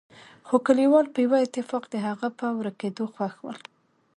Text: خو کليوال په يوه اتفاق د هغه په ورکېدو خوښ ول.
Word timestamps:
خو 0.47 0.55
کليوال 0.65 1.05
په 1.13 1.19
يوه 1.25 1.37
اتفاق 1.45 1.83
د 1.89 1.95
هغه 2.07 2.27
په 2.39 2.47
ورکېدو 2.59 3.03
خوښ 3.13 3.35
ول. 3.45 3.57